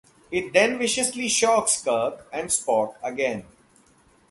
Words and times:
It 0.31 0.51
then 0.51 0.79
viciously 0.79 1.27
shocks 1.27 1.79
Kirk 1.79 2.27
and 2.33 2.49
Spock 2.49 2.95
again. 3.03 3.45